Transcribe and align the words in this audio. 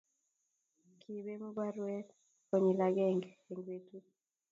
Kibemu 1.01 1.49
baruet 1.57 2.07
konyil 2.47 2.79
agenge 2.87 3.29
eng 3.49 3.61
betut 3.67 4.05